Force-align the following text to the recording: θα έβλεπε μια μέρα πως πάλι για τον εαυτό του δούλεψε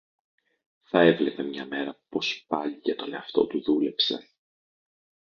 θα 0.83 1.01
έβλεπε 1.01 1.43
μια 1.43 1.65
μέρα 1.65 1.99
πως 2.09 2.45
πάλι 2.47 2.79
για 2.83 2.95
τον 2.95 3.13
εαυτό 3.13 3.45
του 3.47 3.61
δούλεψε 3.63 4.29